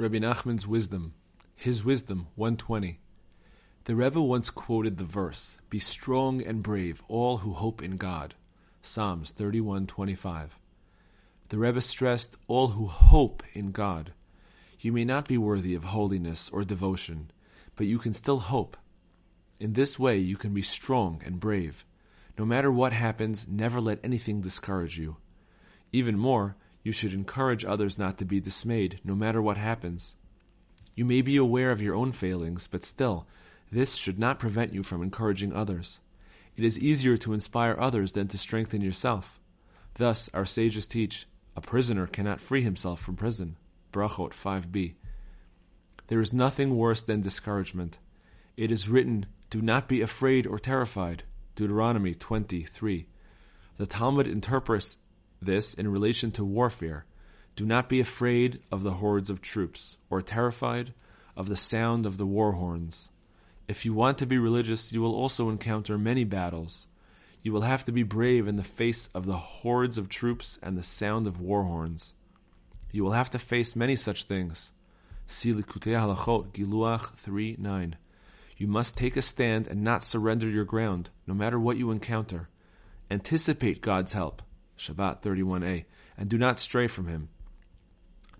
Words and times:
Rabbi 0.00 0.16
Nachman's 0.16 0.66
wisdom, 0.66 1.12
his 1.54 1.84
wisdom 1.84 2.28
120. 2.34 3.00
The 3.84 3.94
Rebbe 3.94 4.22
once 4.22 4.48
quoted 4.48 4.96
the 4.96 5.04
verse, 5.04 5.58
"Be 5.68 5.78
strong 5.78 6.40
and 6.40 6.62
brave, 6.62 7.02
all 7.06 7.38
who 7.38 7.52
hope 7.52 7.82
in 7.82 7.98
God." 7.98 8.34
Psalms 8.80 9.30
31:25. 9.30 10.56
The 11.50 11.58
Rebbe 11.58 11.82
stressed, 11.82 12.38
"All 12.46 12.68
who 12.68 12.86
hope 12.86 13.42
in 13.52 13.72
God." 13.72 14.14
You 14.80 14.90
may 14.90 15.04
not 15.04 15.28
be 15.28 15.36
worthy 15.36 15.74
of 15.74 15.84
holiness 15.84 16.48
or 16.48 16.64
devotion, 16.64 17.30
but 17.76 17.86
you 17.86 17.98
can 17.98 18.14
still 18.14 18.38
hope. 18.38 18.78
In 19.58 19.74
this 19.74 19.98
way, 19.98 20.16
you 20.16 20.38
can 20.38 20.54
be 20.54 20.62
strong 20.62 21.20
and 21.26 21.38
brave. 21.38 21.84
No 22.38 22.46
matter 22.46 22.72
what 22.72 22.94
happens, 22.94 23.46
never 23.46 23.82
let 23.82 24.02
anything 24.02 24.40
discourage 24.40 24.96
you. 24.96 25.18
Even 25.92 26.16
more, 26.16 26.56
you 26.82 26.92
should 26.92 27.12
encourage 27.12 27.64
others 27.64 27.98
not 27.98 28.18
to 28.18 28.24
be 28.24 28.40
dismayed, 28.40 29.00
no 29.04 29.14
matter 29.14 29.42
what 29.42 29.56
happens. 29.56 30.16
You 30.94 31.04
may 31.04 31.22
be 31.22 31.36
aware 31.36 31.70
of 31.70 31.82
your 31.82 31.94
own 31.94 32.12
failings, 32.12 32.66
but 32.66 32.84
still, 32.84 33.26
this 33.70 33.94
should 33.94 34.18
not 34.18 34.38
prevent 34.38 34.74
you 34.74 34.82
from 34.82 35.02
encouraging 35.02 35.52
others. 35.52 36.00
It 36.56 36.64
is 36.64 36.78
easier 36.78 37.16
to 37.18 37.32
inspire 37.32 37.76
others 37.78 38.12
than 38.12 38.28
to 38.28 38.38
strengthen 38.38 38.80
yourself. 38.80 39.40
Thus, 39.94 40.28
our 40.34 40.44
sages 40.44 40.86
teach 40.86 41.26
a 41.56 41.60
prisoner 41.60 42.06
cannot 42.06 42.40
free 42.40 42.62
himself 42.62 43.00
from 43.00 43.16
prison. 43.16 43.56
Brachot 43.92 44.32
5b. 44.32 44.94
There 46.08 46.20
is 46.20 46.32
nothing 46.32 46.76
worse 46.76 47.02
than 47.02 47.20
discouragement. 47.20 47.98
It 48.56 48.70
is 48.70 48.88
written, 48.88 49.26
Do 49.48 49.62
not 49.62 49.88
be 49.88 50.00
afraid 50.00 50.46
or 50.46 50.58
terrified. 50.58 51.22
Deuteronomy 51.54 52.14
23. 52.14 53.06
The 53.76 53.86
Talmud 53.86 54.26
interprets 54.26 54.96
this 55.40 55.74
in 55.74 55.88
relation 55.88 56.30
to 56.32 56.44
warfare. 56.44 57.04
Do 57.56 57.66
not 57.66 57.88
be 57.88 58.00
afraid 58.00 58.60
of 58.70 58.82
the 58.82 58.94
hordes 58.94 59.30
of 59.30 59.40
troops, 59.40 59.98
or 60.08 60.22
terrified 60.22 60.94
of 61.36 61.48
the 61.48 61.56
sound 61.56 62.06
of 62.06 62.18
the 62.18 62.26
war 62.26 62.52
horns. 62.52 63.10
If 63.68 63.84
you 63.84 63.94
want 63.94 64.18
to 64.18 64.26
be 64.26 64.38
religious, 64.38 64.92
you 64.92 65.00
will 65.00 65.14
also 65.14 65.48
encounter 65.48 65.96
many 65.96 66.24
battles. 66.24 66.86
You 67.42 67.52
will 67.52 67.62
have 67.62 67.84
to 67.84 67.92
be 67.92 68.02
brave 68.02 68.48
in 68.48 68.56
the 68.56 68.64
face 68.64 69.08
of 69.14 69.26
the 69.26 69.36
hordes 69.36 69.96
of 69.96 70.08
troops 70.08 70.58
and 70.62 70.76
the 70.76 70.82
sound 70.82 71.26
of 71.26 71.40
war 71.40 71.64
horns. 71.64 72.14
You 72.92 73.04
will 73.04 73.12
have 73.12 73.30
to 73.30 73.38
face 73.38 73.76
many 73.76 73.96
such 73.96 74.24
things. 74.24 74.72
See 75.26 75.52
Likutei 75.52 75.94
Halachot, 75.94 76.52
Giluach 76.52 77.14
3 77.14 77.56
9. 77.58 77.96
You 78.56 78.66
must 78.66 78.96
take 78.96 79.16
a 79.16 79.22
stand 79.22 79.68
and 79.68 79.82
not 79.82 80.04
surrender 80.04 80.48
your 80.48 80.64
ground, 80.64 81.08
no 81.26 81.32
matter 81.32 81.58
what 81.58 81.76
you 81.76 81.90
encounter. 81.90 82.48
Anticipate 83.10 83.80
God's 83.80 84.12
help. 84.12 84.42
Shabbat 84.80 85.20
31a, 85.20 85.84
and 86.16 86.30
do 86.30 86.38
not 86.38 86.58
stray 86.58 86.86
from 86.86 87.06
him. 87.06 87.28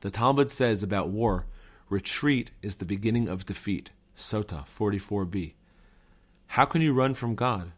The 0.00 0.10
Talmud 0.10 0.48
says 0.48 0.82
about 0.82 1.10
war, 1.10 1.44
retreat 1.90 2.50
is 2.62 2.76
the 2.76 2.86
beginning 2.86 3.28
of 3.28 3.44
defeat. 3.44 3.90
Sota 4.16 4.66
44b. 4.66 5.52
How 6.46 6.64
can 6.64 6.80
you 6.80 6.94
run 6.94 7.12
from 7.12 7.34
God? 7.34 7.72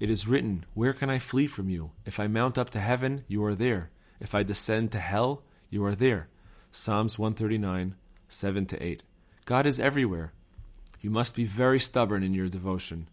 It 0.00 0.08
is 0.08 0.26
written, 0.26 0.64
Where 0.72 0.94
can 0.94 1.10
I 1.10 1.18
flee 1.18 1.46
from 1.46 1.68
you? 1.68 1.90
If 2.06 2.18
I 2.18 2.26
mount 2.26 2.56
up 2.56 2.70
to 2.70 2.80
heaven, 2.80 3.24
you 3.28 3.44
are 3.44 3.54
there. 3.54 3.90
If 4.18 4.34
I 4.34 4.42
descend 4.42 4.92
to 4.92 4.98
hell, 4.98 5.42
you 5.68 5.84
are 5.84 5.94
there. 5.94 6.28
Psalms 6.70 7.18
139, 7.18 7.96
7 8.28 8.66
to 8.66 8.82
8. 8.82 9.02
God 9.44 9.66
is 9.66 9.78
everywhere. 9.78 10.32
You 11.00 11.10
must 11.10 11.34
be 11.34 11.44
very 11.44 11.80
stubborn 11.80 12.22
in 12.22 12.32
your 12.32 12.48
devotion. 12.48 13.08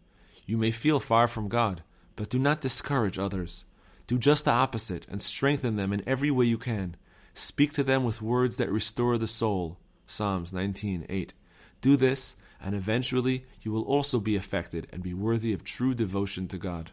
You 0.46 0.58
may 0.58 0.72
feel 0.72 1.00
far 1.00 1.28
from 1.28 1.50
God, 1.50 1.84
but 2.16 2.30
do 2.30 2.40
not 2.40 2.62
discourage 2.62 3.20
others. 3.20 3.66
Do 4.08 4.18
just 4.18 4.46
the 4.46 4.52
opposite 4.52 5.06
and 5.10 5.22
strengthen 5.22 5.76
them 5.76 5.94
in 5.94 6.04
every 6.08 6.30
way 6.30 6.46
you 6.46 6.58
can. 6.58 6.96
Speak 7.34 7.72
to 7.74 7.84
them 7.84 8.04
with 8.04 8.22
words 8.22 8.58
that 8.58 8.72
restore 8.72 9.18
the 9.18 9.28
soul. 9.28 9.80
Psalms 10.06 10.52
19:8. 10.52 11.34
Do 11.82 11.96
this, 11.96 12.36
and 12.62 12.76
eventually 12.76 13.46
you 13.62 13.72
will 13.72 13.84
also 13.84 14.20
be 14.20 14.36
affected 14.36 14.88
and 14.92 15.02
be 15.02 15.14
worthy 15.14 15.54
of 15.54 15.64
true 15.64 15.94
devotion 15.94 16.48
to 16.50 16.58
God. 16.58 16.92